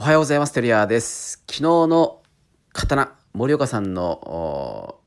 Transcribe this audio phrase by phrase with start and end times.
[0.00, 0.52] おはようございます。
[0.52, 1.44] テリアです。
[1.46, 2.22] 昨日の
[2.72, 4.98] 刀、森岡さんの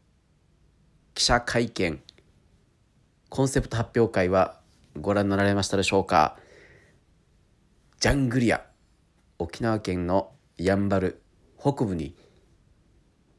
[1.16, 2.00] 記者会見、
[3.28, 4.60] コンセプト発表会は
[5.02, 6.38] ご覧になられましたでしょうか？
[8.02, 8.68] ジャングリア、
[9.40, 11.24] 沖縄県のやんばる
[11.60, 12.16] 北部に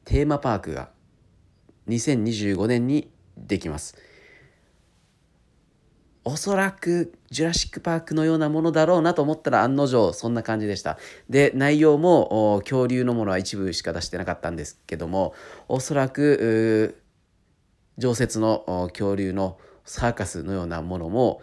[0.04, 0.88] テーマパークが
[1.86, 3.96] 2025年にできます。
[6.24, 10.98] おそらくジュラシック・パークのようなものだろうなと思ったら案の定そんな感じでした。
[11.28, 15.34] で内容も恐竜のものは一部しか出してなかったんですけども
[15.68, 16.96] おそらく
[17.98, 21.42] 常設の恐竜のサーカスのようなものも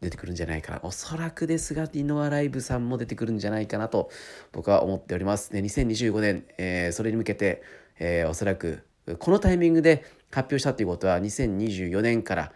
[0.00, 4.10] 出てくるんじゃないかなおそらくですがディノアライブさんも出てくるんじゃないかなと
[4.52, 5.52] 僕は思っております。
[5.52, 7.62] で2025年、えー、それに向けて、
[7.98, 8.84] えー、おそらく
[9.18, 12.52] このタイミングで発表したということは2024年から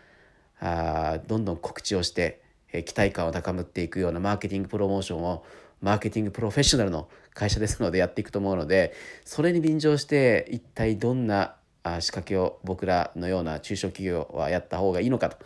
[0.60, 2.42] あどんどん告知をして、
[2.72, 5.44] え期待感を高めていくようなマーケティングプロモーションを
[5.80, 8.92] マーケティングプロフェッショナルの会社ですのでやっていくと思うので
[9.24, 11.56] それに便乗して一体どんな
[12.00, 15.38] 仕掛けを僕らのような中小企業はやった方がいいのかと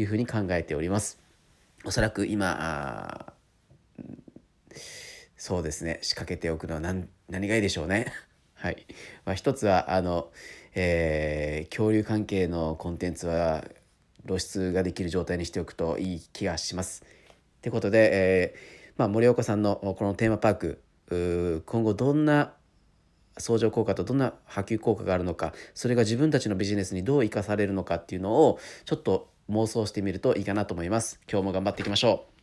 [0.00, 1.18] いうふうに考えております。
[1.84, 3.34] おそらく今
[5.36, 8.06] そうですね仕掛けておくのは何何がいいでしょうね。
[8.54, 8.86] はい。
[9.26, 10.30] まあ、一つはあの、
[10.74, 13.64] えー、恐竜関係のコンテンツは
[14.26, 17.04] 露出ができる状態にしておくといい気がします。
[17.04, 20.82] ってことで、えー、まあ、森岡さんのこのテーマパーク
[21.66, 22.52] 今後どんな
[23.36, 31.20] 相乗効果とどんな波及効果があるのかそれが自分たちのビジネスにどう生かされるのかっていうのをちょっと妄想してみるといいかなと思います。
[31.30, 32.33] 今日も頑張っていきましょう。